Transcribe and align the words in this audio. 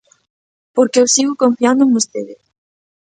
Porque 0.75 0.99
eu 1.01 1.07
sigo 1.15 1.39
confiando 1.43 1.81
en 1.85 1.91
vostede. 1.95 2.33